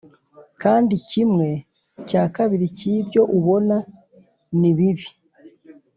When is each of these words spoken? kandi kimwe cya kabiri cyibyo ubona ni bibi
kandi 0.61 0.95
kimwe 1.09 1.49
cya 2.09 2.23
kabiri 2.35 2.65
cyibyo 2.77 3.21
ubona 3.37 3.77
ni 4.59 4.71
bibi 4.77 5.07